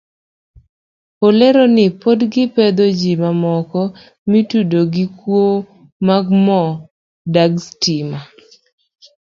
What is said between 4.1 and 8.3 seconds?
maitudo gi kuo mag mor dag stima.